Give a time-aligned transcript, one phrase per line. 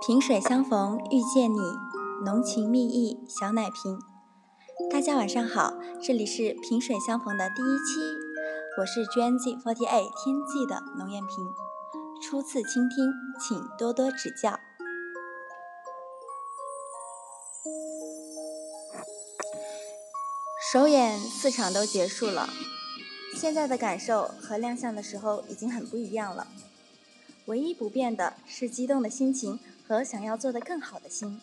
[0.00, 1.58] 萍水相逢遇见你，
[2.24, 3.98] 浓情蜜意小奶瓶。
[4.88, 8.00] 大家晚上好，这里是萍水相逢的第一期，
[8.78, 9.64] 我是 GNZ48
[10.22, 11.48] 天际的龙艳萍。
[12.22, 14.60] 初次倾听，请多多指教。
[20.72, 22.48] 首演四场都结束了，
[23.34, 26.46] 现在的感受和亮相的时候已经很不一样了。
[27.46, 29.58] 唯一不变的是激动的心情
[29.88, 31.40] 和想要做得更好的心。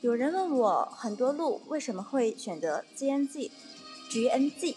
[0.00, 4.74] 有人问我很多路为什么会选择 GNZ，GNZ。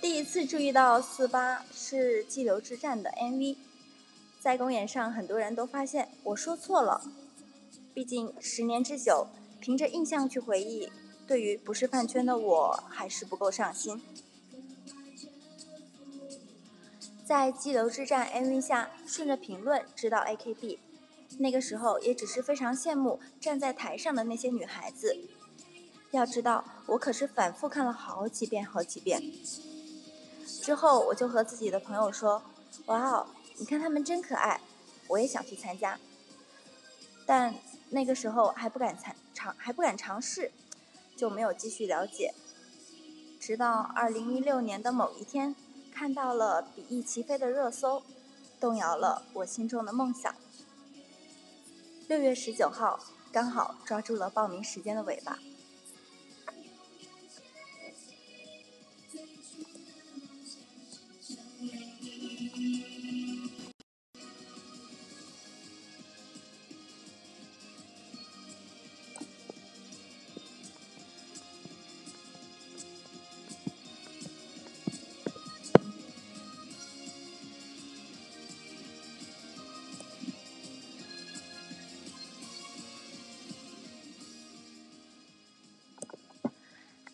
[0.00, 3.58] 第一次注意到四八是激流之战的 MV，
[4.40, 7.02] 在公演上很多人都发现我说错了。
[7.92, 9.26] 毕竟十年之久，
[9.60, 10.90] 凭着印象去回忆，
[11.26, 14.02] 对于不是饭圈的我还是不够上心。
[17.32, 20.78] 在《激流之战》MV 下，顺着评论知道 AKB，
[21.38, 25.16] 那个时候也只是非常羡慕站在台上的那些女孩子。
[26.10, 29.22] 要知道，我可是反复看了好几遍好几遍。
[30.60, 32.42] 之后我就和自己的朋友说
[32.84, 34.60] ：“哇哦，你看他们真可爱，
[35.08, 35.98] 我也想去参加。”
[37.24, 37.54] 但
[37.88, 40.52] 那个时候还不敢参尝，还不敢尝试，
[41.16, 42.34] 就没有继续了解。
[43.40, 45.56] 直到2016年的某一天。
[45.94, 48.02] 看到了比翼齐飞的热搜，
[48.58, 50.34] 动摇了我心中的梦想。
[52.08, 52.98] 六月十九号，
[53.30, 55.38] 刚好抓住了报名时间的尾巴。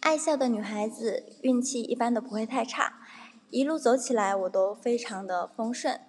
[0.08, 2.94] 爱笑的女孩子运气一般都不会太差，
[3.50, 6.00] 一路走起来我都非常的丰盛。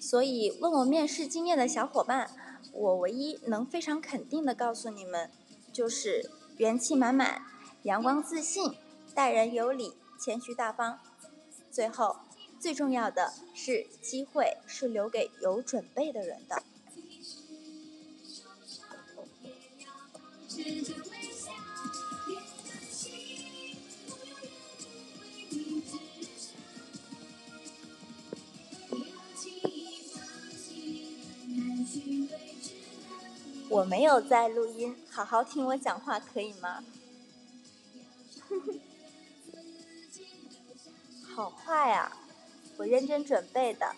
[0.00, 2.30] 所以问我面试经验的小伙伴，
[2.72, 5.30] 我唯一能非常肯定的告诉你们，
[5.70, 7.42] 就是元气满满、
[7.82, 8.72] 阳光自信、
[9.14, 10.98] 待人有礼、谦虚大方。
[11.70, 12.16] 最后，
[12.58, 16.62] 最重要的是，机会是留给有准备的人的。
[33.72, 36.84] 我没有在录音，好好听我讲话可以吗？
[41.34, 42.14] 好快啊，
[42.76, 43.96] 我认真准备的。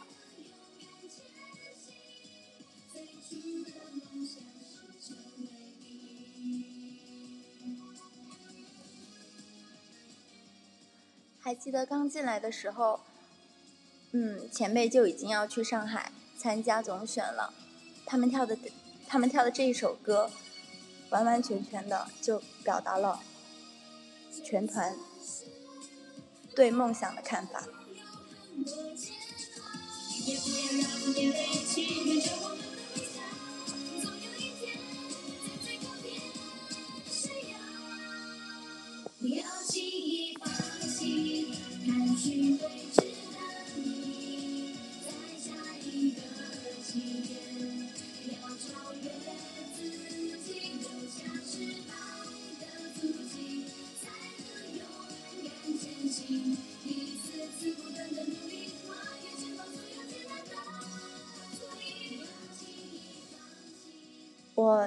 [11.40, 13.00] 还记得刚进来的时候，
[14.12, 17.52] 嗯，前辈就已经要去上海参加总选了，
[18.06, 18.56] 他们跳的。
[19.06, 20.30] 他们跳的这一首歌，
[21.10, 23.20] 完完全全的就表达了
[24.44, 24.96] 全团
[26.54, 27.64] 对梦想的看法。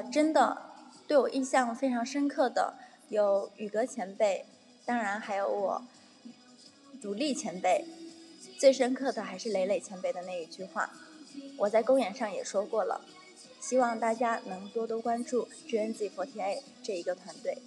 [0.03, 0.71] 真的
[1.07, 2.75] 对我印象非常深刻的
[3.09, 4.45] 有宇哥前辈，
[4.85, 5.81] 当然还有我
[7.01, 7.85] 独立前辈，
[8.59, 10.89] 最深刻的还是磊磊前辈的那一句话，
[11.57, 13.01] 我在公演上也说过了，
[13.59, 17.57] 希望大家能多多关注 GNZ48 这一个团队。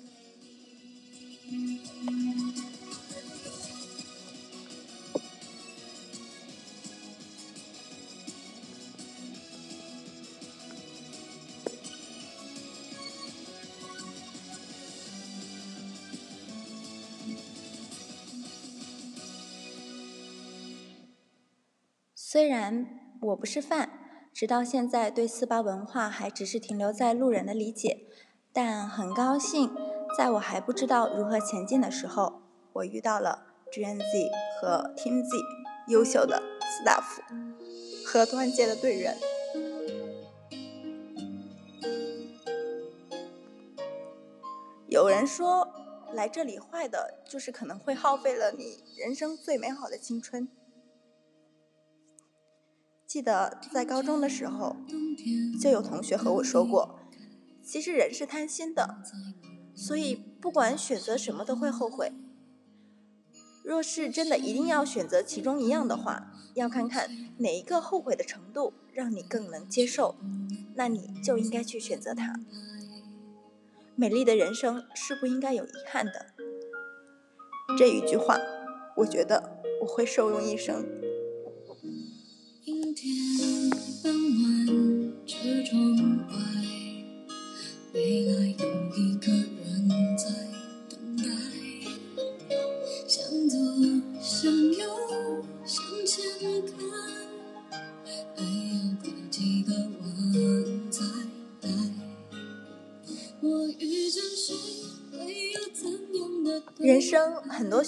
[22.33, 22.87] 虽然
[23.23, 23.91] 我不是范，
[24.33, 28.07] 直到现在对四八文化还只是停留在路人的理解，
[28.53, 29.75] 但很高兴
[30.17, 32.43] 在我还不知道如何前进的时候，
[32.75, 34.31] 我遇到了 JENZ
[34.61, 35.29] 和 TimZ，
[35.89, 36.41] 优秀的
[36.71, 37.19] staff
[38.07, 39.17] 和团结的队员。
[44.87, 45.69] 有人说，
[46.13, 50.49] 来这里坏的就是可能会耗费了你人生最美好的青春。
[53.11, 54.77] 记得在高中的时候，
[55.61, 57.01] 就有同学和我说过，
[57.61, 58.99] 其实人是贪心的，
[59.75, 62.13] 所以不管选择什么都会后悔。
[63.65, 70.15] 若是真的一定要选择其中一样的话，要看看哪一个后悔的程度让你更能接受，
[70.77, 72.39] 那你就应该去选择它。
[73.97, 76.27] 美丽的人生是不应该有遗憾的。
[77.77, 78.39] 这一句话，
[78.99, 81.00] 我觉得我会受用一生。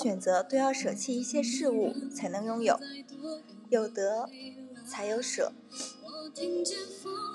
[0.02, 2.78] 选择都要舍弃一些事物才能拥有，
[3.70, 4.28] 有得。
[4.84, 5.52] 才有舍，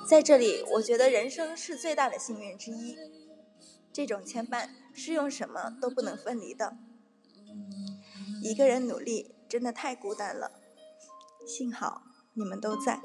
[0.05, 2.97] 在这里，我觉得人生是最大的幸运之一。
[3.93, 6.77] 这种牵绊是用什么都不能分离的。
[8.43, 10.51] 一个人努力真的太孤单了，
[11.47, 12.03] 幸好
[12.33, 13.01] 你们都在。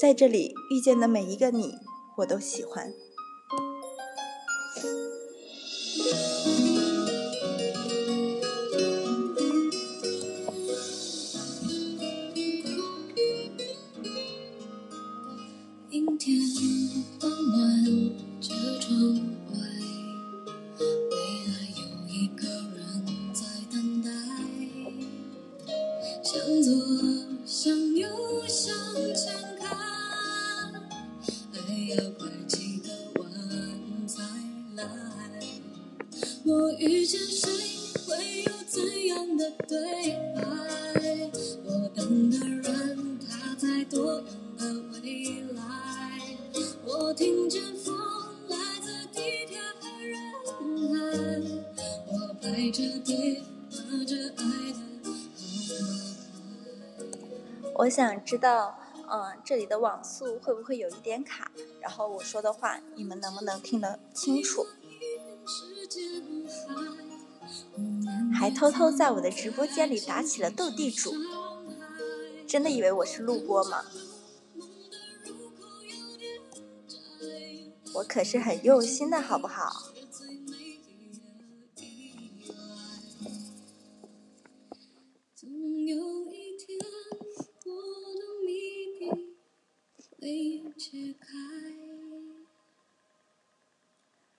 [0.00, 1.78] 在这里遇见的每一个你，
[2.16, 2.90] 我都喜欢。
[57.94, 58.76] 想知道，
[59.08, 61.52] 嗯，这里的网速会不会有一点卡？
[61.80, 64.66] 然后我说的话，你们能不能听得清楚？
[68.34, 71.14] 还偷偷在我的直播间里打起了斗地主，
[72.48, 73.84] 真的以为我是录播吗？
[77.94, 79.70] 我可是很用心的，好不好？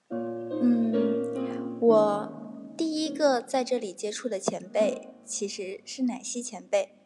[0.09, 6.97] 嗯，我第一个在这里接触的前辈其实是奶昔前辈。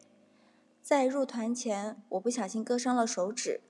[0.82, 3.60] 在入团前，我不小心割伤了手指，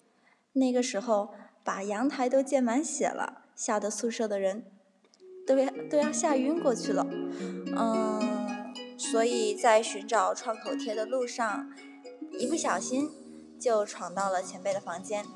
[0.55, 4.65] 那个时候把阳台都溅满血了，吓得宿舍的人
[5.47, 7.07] 都要都要吓晕过去了。
[7.77, 11.71] 嗯，所以在寻找创口贴的路上，
[12.39, 13.11] 一不小心。
[13.61, 15.27] 就闯到了前辈的房间，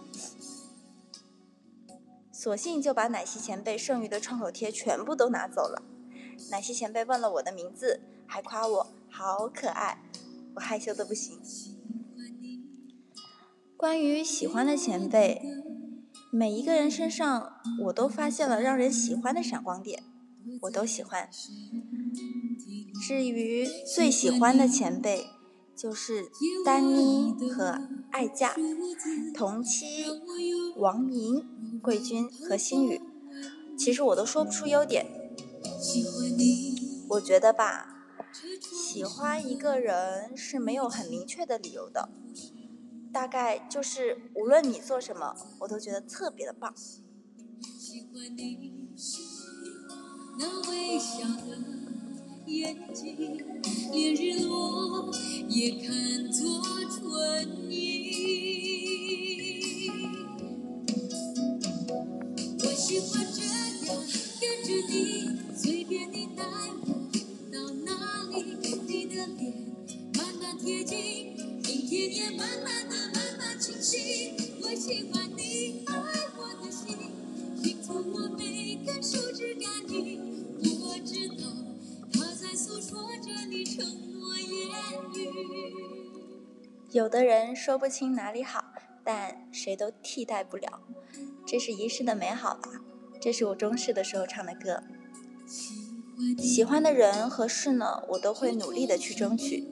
[2.33, 5.83] 索性就把奶昔前辈剩余的创口贴全部都拿走了。
[6.51, 10.03] 奶昔前辈问了我的名字，还夸我好可爱，
[10.55, 11.39] 我害羞的不行。
[13.77, 15.43] 关于喜欢的前辈，
[16.33, 20.03] 每一个人身上我都发现了让人喜欢的闪光点，
[20.63, 21.29] 我都喜欢。
[23.07, 25.27] 至于最喜欢的前辈。
[25.77, 26.31] 就是
[26.65, 27.81] 丹妮和
[28.15, 28.55] 爱嫁，
[29.35, 30.05] 同期
[30.77, 33.01] 王莹、桂君和心雨。
[33.77, 35.05] 其实我都说不出优点。
[37.09, 38.07] 我觉得吧，
[38.61, 42.09] 喜欢一个人是没有很明确的理由的，
[43.13, 46.73] 大概就是无论你做什么，我都觉得特别的棒。
[52.47, 53.43] 眼睛，
[53.91, 55.11] 连日落
[55.49, 57.94] 也看作春意。
[62.95, 63.51] 喜欢这样
[64.41, 66.87] 跟着你，随便你带我
[67.53, 69.53] 到哪里，你的脸
[70.17, 71.35] 慢慢贴近，
[71.65, 74.31] 明天也慢慢的慢慢清晰。
[74.63, 75.93] 我喜欢你爱
[76.37, 76.97] 我的心，
[77.61, 80.21] 心从我每根手指感应，
[80.81, 81.49] 我知道
[82.13, 83.85] 他在诉说着你承
[84.21, 84.71] 诺言
[85.17, 85.19] 语。
[86.93, 88.65] 有的人说不清哪里好，
[89.03, 90.81] 但谁都替代不了。
[91.47, 92.71] 这是一世的美好吧？
[93.21, 94.83] 这是我中式的时候唱的歌。
[96.39, 99.69] 喜欢的人和事呢，我都会努力的去争取。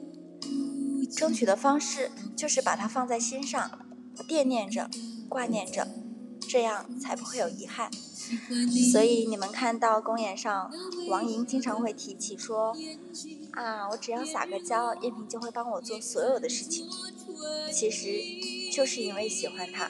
[1.15, 3.79] 争取的方式就是把它放在心上，
[4.27, 4.89] 惦念着，
[5.29, 5.87] 挂念着，
[6.41, 7.91] 这样才不会有遗憾。
[8.91, 10.71] 所以你们看到公演上，
[11.09, 12.75] 王莹经常会提起说
[13.53, 16.87] ：“啊，我只要撒个娇，燕萍就会帮我做所有的事情。”
[17.71, 18.21] 其实
[18.71, 19.89] 就是因为喜欢他。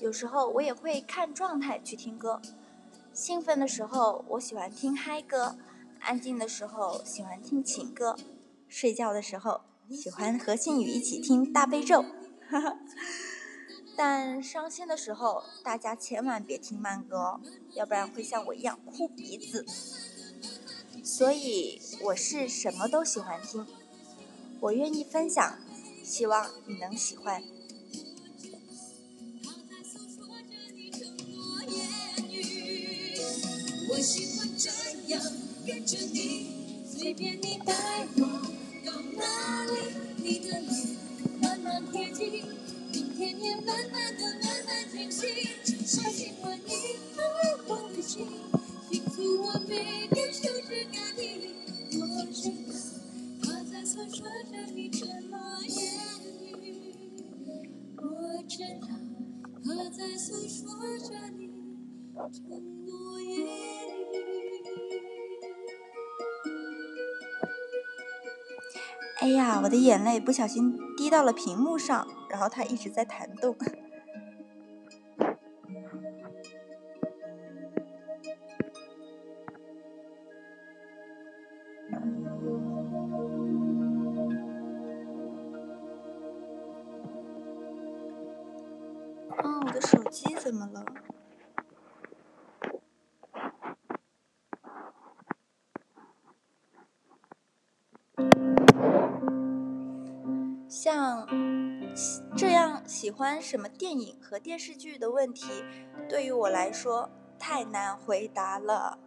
[0.00, 2.40] 有时候我也会看状态去听歌。
[3.12, 5.56] 兴奋的时候我喜欢听嗨歌，
[6.00, 8.16] 安静的时候喜欢听情歌，
[8.68, 9.60] 睡觉的时候
[9.90, 12.04] 喜欢和心宇一起听大悲咒。
[13.96, 17.40] 但伤心的时候，大家千万别听慢歌哦，
[17.74, 19.64] 要不然会像我一样哭鼻子。
[21.04, 23.64] 所以我是什么都喜欢听，
[24.58, 25.58] 我愿意分享，
[26.02, 27.40] 希望你能喜欢。
[33.94, 34.68] 我喜欢这
[35.06, 35.22] 样
[35.64, 37.72] 跟着你，随便你带
[38.16, 38.22] 我
[38.84, 39.72] 到哪里，
[40.16, 40.98] 你的脸
[41.40, 42.42] 慢慢贴近，
[42.92, 45.28] 明天也慢慢的慢慢清晰。
[45.64, 46.72] 我喜欢你
[47.16, 47.22] 爱
[47.68, 48.26] 我的心，
[48.90, 51.54] 听从我每天手指感应，
[52.00, 52.74] 我知道
[53.44, 55.72] 他在诉说着你承诺言
[56.42, 56.82] 语。
[57.96, 58.88] 我知道
[59.62, 60.66] 他在诉说
[60.98, 61.48] 着你
[62.32, 62.42] 承
[62.84, 63.43] 诺言语。
[69.24, 73.56] 哎呀，我的眼泪不小心滴到了屏幕上，然后它一直在弹动。
[89.66, 90.84] 我的手机怎么了？
[103.04, 105.44] 喜欢什么电影和电视剧的问题，
[106.08, 108.98] 对于我来说太难回答了。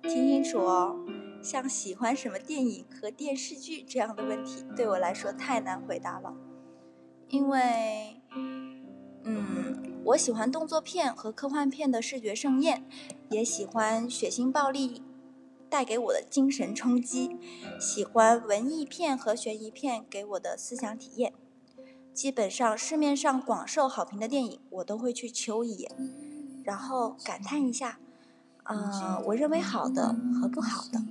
[0.00, 0.96] 听清楚哦，
[1.42, 6.34] 像喜欢什么电影和电视剧这样的问题，对我来说太难回答了，
[7.28, 8.22] 因为，
[9.24, 10.00] 嗯。
[10.06, 12.82] 我喜欢动作片和科幻片的视觉盛宴，
[13.28, 15.02] 也喜欢血腥暴力
[15.68, 17.36] 带给我的精神冲击，
[17.78, 21.34] 喜欢文艺片和悬疑片给我的思想体验。
[22.14, 25.90] 基本上市面上广受好评的电影，我都会去求一眼，
[26.62, 27.98] 然后感叹一下，
[28.64, 31.02] 呃，我认为好的和不好的。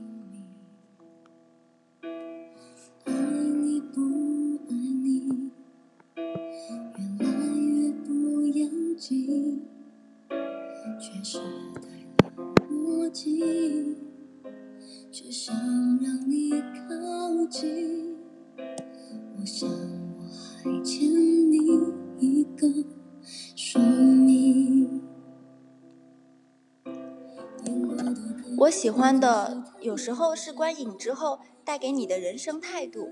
[29.02, 33.12] 欢的有时候是观影之后带给你的人生态度、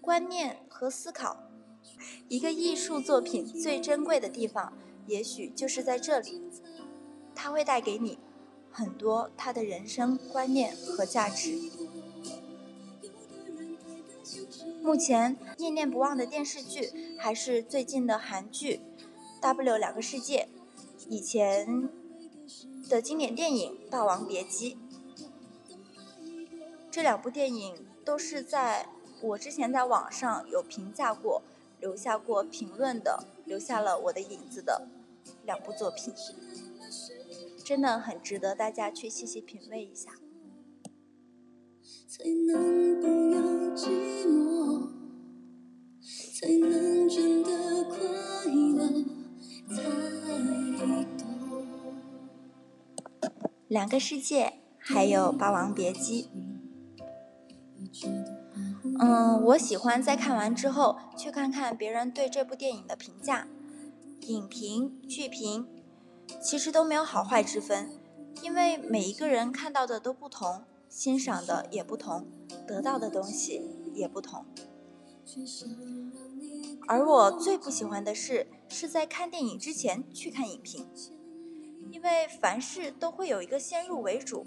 [0.00, 1.44] 观念和思考。
[2.26, 4.72] 一个艺术作品最珍贵的地方，
[5.06, 6.42] 也许就是在这里，
[7.36, 8.18] 它会带给你
[8.72, 11.56] 很多他的人生观念和价值。
[14.82, 18.80] 目前念念不忘的电视剧还是最近的韩剧
[19.40, 20.48] 《W 两个世界》，
[21.08, 21.88] 以前。
[22.88, 24.74] 的经典电影《霸王别姬》，
[26.96, 27.76] 这两部电影
[28.06, 28.88] 都是在
[29.20, 31.42] 我之前在网上有评价过、
[31.78, 34.88] 留下过评论的，留下了我的影子的
[35.44, 36.14] 两部作品，
[37.62, 40.12] 真的很值得大家去细细品味一下。
[42.08, 43.06] 才能不
[43.76, 43.90] 寂
[44.24, 44.88] 寞，
[46.40, 47.98] 才能真的快
[48.48, 49.04] 乐，
[53.68, 56.22] 两个世界，还有《霸王别姬》。
[58.98, 63.46] 嗯，我喜欢在看完之后去看看别人对这部电影的评价，
[64.20, 65.66] 影评、剧评，
[66.42, 67.90] 其实都没有好坏之分，
[68.42, 72.26] 因为每一个人看到的都不同，欣赏的也不同，
[72.66, 73.62] 得到的东西
[73.94, 74.44] 也不同。
[76.88, 80.86] 而我最不喜欢的是，是在看电影之前去看影评，
[81.90, 84.46] 因为凡事都会有一个先入为主，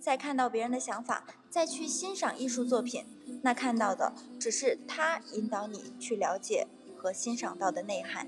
[0.00, 3.04] 再看到别人的想法，再去欣赏艺术作品。
[3.42, 8.26] 那看到的只是他引导你去了解和欣赏到的内涵。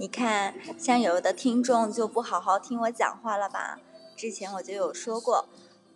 [0.00, 3.80] 你看，像有的听众就不好好听我讲话了吧？
[4.16, 5.48] 之前我就有说过，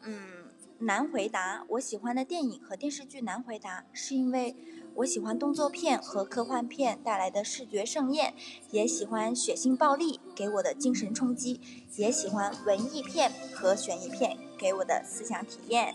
[0.02, 1.64] 嗯，难回答。
[1.68, 4.56] 我喜欢的电影和电视剧难回答，是因为
[4.96, 8.34] 我喜欢动作片和科幻片带来的视觉盛宴，
[8.72, 11.60] 也喜欢血腥暴力给我的精神冲击，
[11.94, 15.94] 也喜欢文艺片和悬疑片给我的思想体验。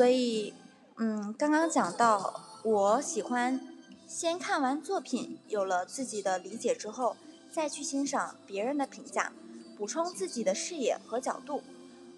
[0.00, 0.54] 所以，
[0.96, 3.60] 嗯，刚刚讲到，我喜欢
[4.08, 7.18] 先看完作品，有了自己的理解之后，
[7.52, 9.30] 再去欣赏别人的评价，
[9.76, 11.62] 补充自己的视野和角度。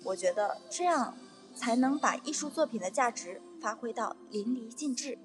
[0.05, 1.17] 我觉得这样
[1.57, 5.19] 才能把艺术作品的价值发挥到淋漓尽致。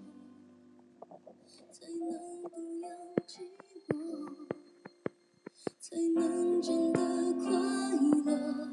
[5.80, 7.00] 才能真的
[7.36, 7.52] 快
[8.26, 8.67] 乐。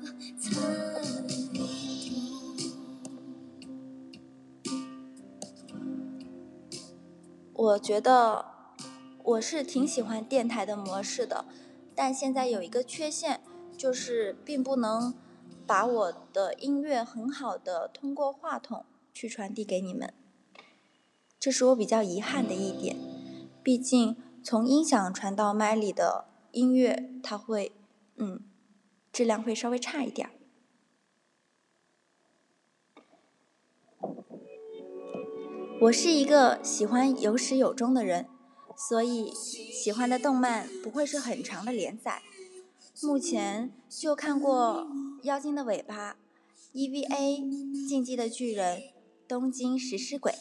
[7.57, 8.47] 我觉得
[9.23, 11.45] 我是挺喜欢电台的模式的，
[11.95, 13.41] 但现在有一个缺陷，
[13.77, 15.15] 就是并不能
[15.65, 20.13] 把我的音乐很好的通过话筒去传递给你们，
[21.39, 22.97] 这是我比较遗憾的一点。
[23.63, 27.73] 毕竟从音响传到麦里的音乐，它会，
[28.17, 28.41] 嗯，
[29.13, 30.35] 质量会稍微差一点儿。
[35.81, 38.27] 我是一个喜欢有始有终的人，
[38.77, 42.23] 所以喜欢的动漫不会是很长的连载。
[43.03, 44.87] 目前就看过
[45.25, 46.13] 《妖精的尾巴》、
[46.73, 47.07] EVA、
[47.89, 48.79] 《进击的巨人》、
[49.29, 50.33] 《东京食尸鬼》。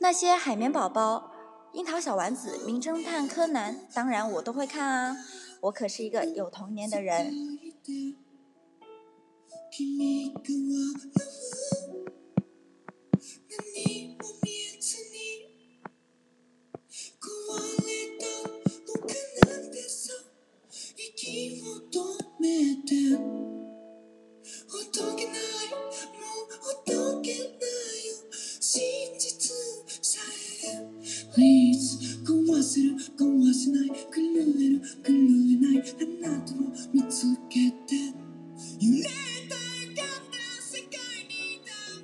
[0.00, 1.30] 那些海绵宝宝、
[1.72, 5.16] 樱桃小丸子、名侦探柯南，当然我都会看啊！
[5.60, 7.32] 我可是一个有童年的人。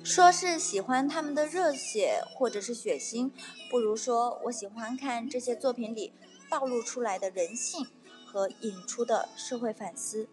[0.03, 3.29] 说是喜欢他们的热血或者是血腥，
[3.69, 6.13] 不如说我喜欢看这些作品里
[6.49, 7.85] 暴露出来的人性
[8.25, 10.29] 和引出的社会反思。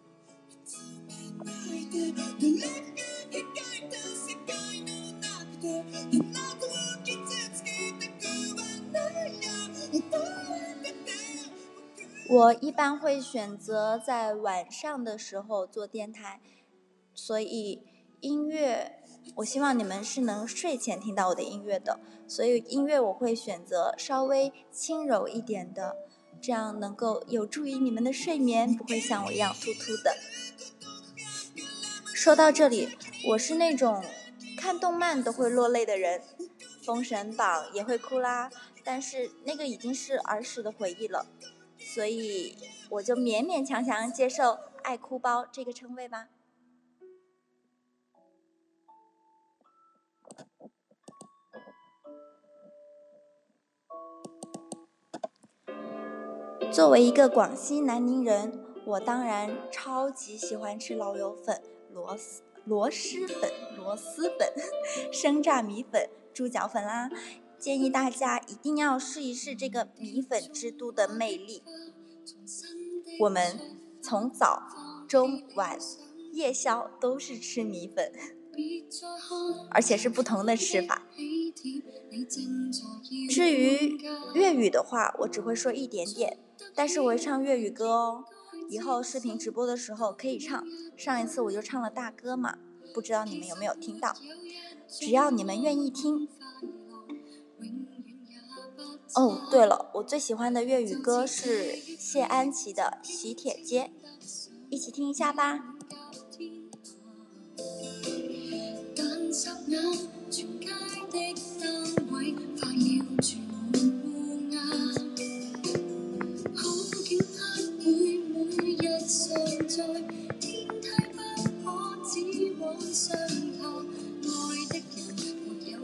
[12.28, 16.40] 我一般会选择在晚上的时候做电台，
[17.14, 17.82] 所以
[18.20, 18.98] 音乐。
[19.36, 25.96] 我希望你们是能睡前听到我的音乐的，所以音乐我会选择稍微轻柔一点的，
[26.40, 30.16] 这样能够有助于你们的睡眠，不会像我一样突突的。
[32.22, 32.96] 说到这里，
[33.30, 34.00] 我是那种
[34.56, 36.20] 看动漫都会落泪的人，
[36.84, 38.48] 《封神榜》也会哭啦，
[38.84, 41.26] 但是那个已经是儿时的回忆了，
[41.76, 42.56] 所以
[42.90, 46.28] 我就勉勉强强接受“爱哭包”这个称谓吧。
[56.70, 61.60] 作为一个广西南宁人，我当然超级喜欢吃老友粉、
[61.92, 64.52] 螺丝螺蛳粉、螺蛳粉、
[65.12, 67.10] 生榨米粉、猪脚粉啦。
[67.58, 71.62] 建议大家一定要试一试这个米粉之都的魅力。
[73.20, 73.58] 我们
[74.00, 74.62] 从早、
[75.08, 75.78] 中、晚、
[76.32, 78.12] 夜宵都是吃米粉，
[79.70, 81.06] 而且是不同的吃法。
[83.28, 83.98] 至于
[84.34, 86.38] 粤语的话，我只会说一点点，
[86.74, 88.24] 但是我会唱粤语歌哦。
[88.68, 90.64] 以后视频直播的时候可以唱。
[90.96, 92.58] 上一次我就唱了大歌嘛，
[92.94, 94.14] 不知道你们有没有听到？
[94.88, 96.28] 只要你们愿意听。
[99.14, 103.84] 哦，对了，我最喜欢的粤语歌是谢安琪的《喜帖街》，
[104.70, 105.76] 一起听一下吧。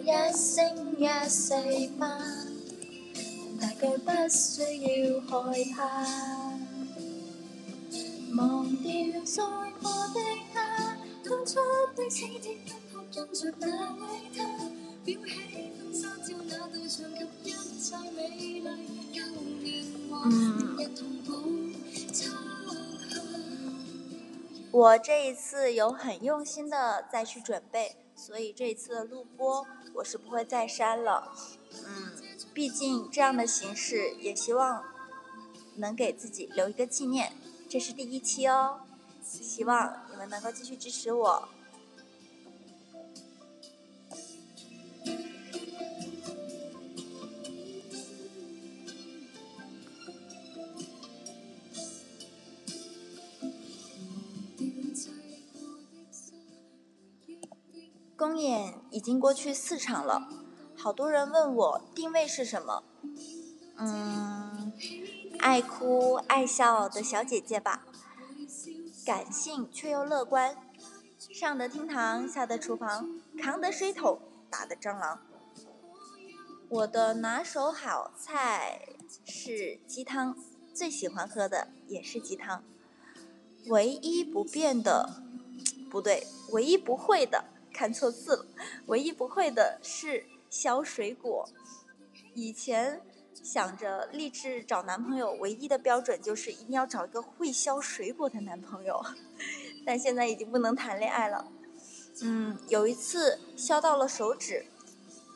[0.09, 1.53] 一生一世
[1.99, 2.19] 吧。
[3.79, 5.31] 不需要害
[5.77, 5.79] 怕，
[8.35, 8.89] 忘掉
[9.25, 9.43] 在
[9.81, 10.19] 过的
[10.53, 10.57] 他，
[11.23, 11.61] 当初
[11.95, 13.65] 的喜帖不哭，印着那
[13.97, 14.03] 位
[14.35, 14.39] 他，
[15.05, 15.31] 裱起
[15.77, 18.65] 婚纱照那道墙及一切美丽
[19.13, 19.17] 旧
[19.63, 19.67] 年
[20.11, 20.13] 华，
[20.79, 21.29] 一同补
[22.13, 22.48] 秋夏。
[24.71, 31.33] 我这一次有很用心的再去准备，所以这一次的录播我是不会再删了。
[31.85, 32.13] 嗯。
[32.55, 34.83] 毕竟这样的形式，也希望
[35.77, 37.33] 能给自己留一个纪念。
[37.69, 38.81] 这是第一期哦，
[39.23, 41.49] 希望你们能够继续支持我。
[58.39, 60.29] 公演已经过去四场了。
[60.77, 62.85] 好多人问我定位是什么，
[63.79, 64.73] 嗯，
[65.41, 67.85] 爱哭爱笑的小姐姐吧，
[69.05, 70.57] 感性却又乐观，
[71.19, 75.21] 上得厅堂下得厨房，扛得水桶打得蟑螂。
[76.69, 78.83] 我的拿手好菜
[79.25, 80.37] 是鸡汤，
[80.73, 82.63] 最喜欢喝的也是鸡汤，
[83.67, 85.25] 唯一不变的，
[85.91, 87.47] 不对，唯一不会的，
[87.79, 88.47] 看错字了，
[88.87, 90.27] 唯一不会的是。
[90.51, 91.47] 削水果，
[92.35, 93.03] 以前
[93.35, 98.99] 想着立志找男朋友，唯一的标准就是一定要找一个会削水果的男朋友，
[99.85, 101.53] 但现在已经不能谈恋爱了。
[102.23, 104.65] 嗯，有一次削到了手指，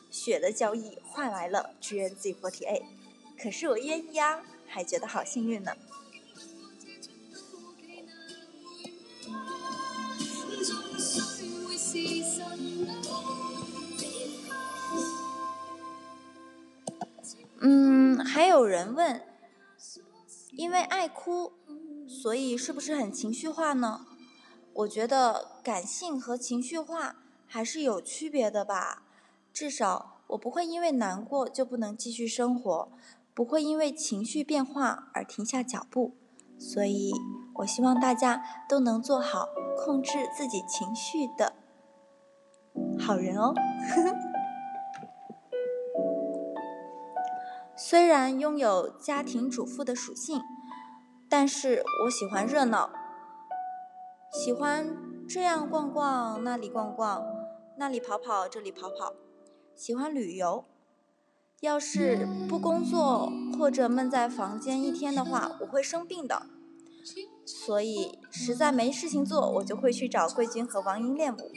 [0.09, 2.81] 血的交易换来了 GNZ48，
[3.39, 5.77] 可是我愿意啊，还觉得好幸运呢。
[17.65, 19.21] 嗯，还有人问，
[20.51, 21.53] 因为爱哭，
[22.05, 24.05] 所以是不是很情绪化呢？
[24.73, 27.15] 我觉得感性和情绪化
[27.47, 29.03] 还是有区别的吧。
[29.53, 32.91] 至少我不会因为难过就不能继续生活，
[33.33, 36.17] 不会因为情绪变化而停下脚步。
[36.59, 37.13] 所以
[37.55, 39.47] 我希望大家都能做好
[39.77, 41.53] 控制自己情绪的
[42.99, 43.53] 好人哦。
[47.85, 50.39] 虽然拥有家庭主妇的属性，
[51.27, 52.89] 但是我喜欢热闹，
[54.31, 54.95] 喜欢
[55.27, 57.21] 这样逛逛，那里逛逛，
[57.77, 59.13] 那里跑跑，这里跑跑，
[59.75, 60.63] 喜欢旅游。
[61.59, 66.43] 要是不工作或者闷在房间一天的话，我会生病的。
[67.45, 71.51] 所以实在没事情做，我就会去找桂君和王英练舞。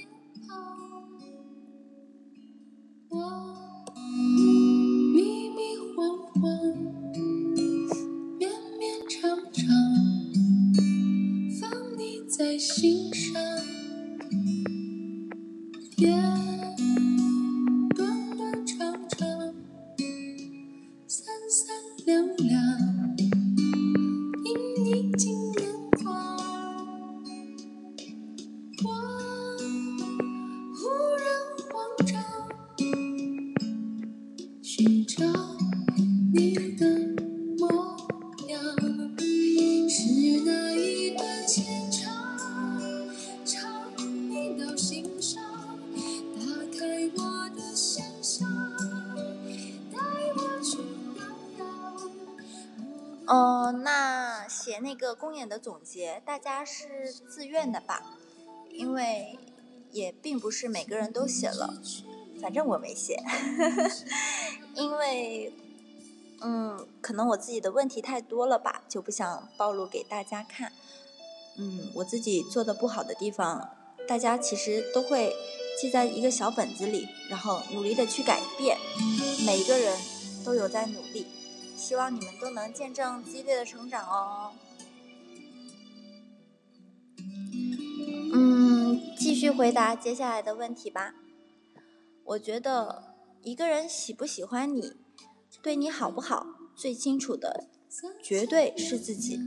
[12.37, 13.35] 在心上
[56.25, 58.03] 大家是自愿的吧？
[58.71, 59.39] 因为
[59.91, 61.81] 也并不是每个人都写了，
[62.41, 63.23] 反正我没写，
[64.77, 65.53] 因为，
[66.43, 70.73] 嗯，可能我自己的问题太多了吧，就不想暴露给大家看。
[71.57, 73.71] 嗯，我自己做的不好的地方，
[74.07, 75.35] 大家其实都会
[75.81, 78.77] 记在一个小本子里，然后努力的去改变。
[79.47, 79.99] 每一个人
[80.45, 81.27] 都有在努力，
[81.75, 84.53] 希望你们都能见证激烈的成长哦。
[89.47, 91.15] 续回答接下来的问题吧。
[92.25, 94.95] 我觉得一个人喜不喜欢你，
[95.63, 97.69] 对你好不好，最清楚的
[98.21, 99.39] 绝对是自己。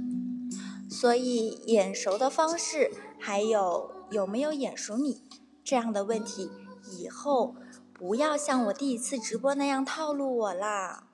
[0.89, 5.21] 所以眼熟的方式，还有有没有眼熟你
[5.65, 6.49] 这样的问题，
[6.97, 7.55] 以后
[7.93, 11.07] 不要像我第一次直播那样套路我啦。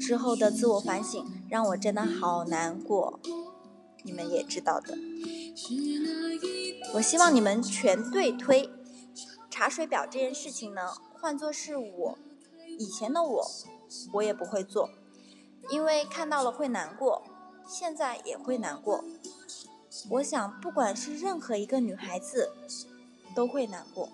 [0.00, 3.20] 之后的自我反省让我真的好难过，
[4.02, 4.96] 你们也知道的。
[6.94, 8.70] 我希望你们全队推
[9.50, 12.18] 查水表这件事情呢，换作是我
[12.78, 13.50] 以前的我，
[14.14, 14.90] 我也不会做，
[15.70, 17.22] 因为看到了会难过。
[17.64, 19.04] 现在也会难过，
[20.10, 22.50] 我想不管是任何一个女孩子，
[23.36, 24.08] 都会难过。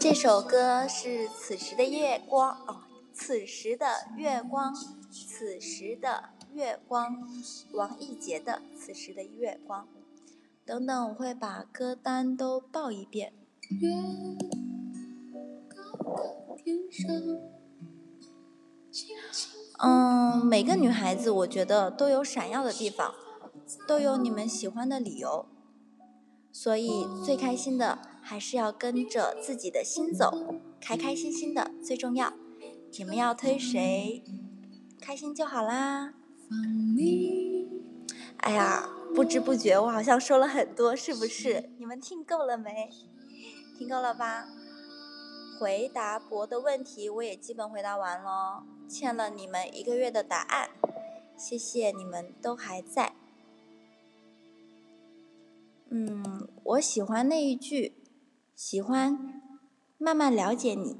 [0.00, 2.80] 这首歌是《此时的月光》哦，
[3.12, 4.74] 此时的月光，
[5.10, 7.14] 此时的月光，
[7.74, 9.84] 王艺杰的《此时的月光》。
[10.64, 13.34] 等等，我会把歌单都报一遍。
[19.78, 23.14] 嗯，每个女孩子，我觉得都有闪耀的地方，
[23.86, 25.46] 都有你们喜欢的理由，
[26.52, 27.98] 所以最开心的。
[28.20, 32.34] 还是要跟着自己的心走，开开心心的最重要。
[32.98, 34.22] 你们要推谁，
[35.00, 36.12] 开心就好啦。
[38.36, 41.70] 哎呀，不知不觉我好像说了很多，是不是？
[41.78, 42.90] 你们听够了没？
[43.78, 44.46] 听够了吧？
[45.58, 50.70] 回答博的问题我也基本回答完了，欠了你们一个月的答案，
[51.36, 53.12] 谢谢你们都还在。
[55.90, 57.94] 嗯，我喜欢那一句。
[58.54, 59.40] 喜欢
[59.98, 60.96] 慢慢了解你，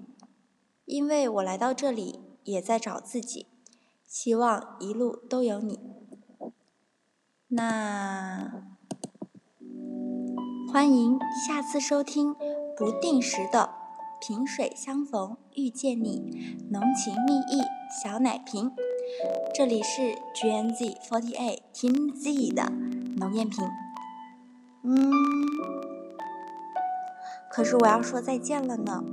[0.85, 3.49] 因为我来到这里也在找自己，
[4.07, 5.81] 希望一路都有你。
[7.49, 8.63] 那
[10.73, 12.33] 欢迎下次收听
[12.77, 13.75] 不定时的
[14.21, 17.63] 萍水相逢遇见你，浓情蜜意
[18.03, 18.73] 小奶瓶。
[19.55, 22.71] 这里是 GNZ Forty Eight Team Z 的
[23.17, 23.65] 农艳萍。
[24.83, 25.11] 嗯。
[27.51, 29.05] 可是我要说再见了呢，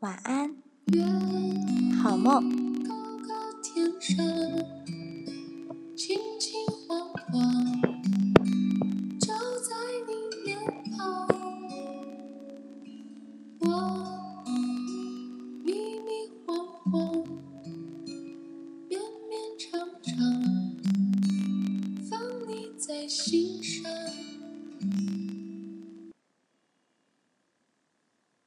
[0.00, 0.56] 晚安，
[2.02, 2.65] 好梦。